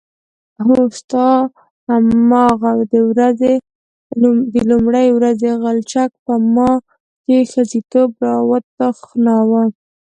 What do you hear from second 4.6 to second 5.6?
لومړۍ ورځې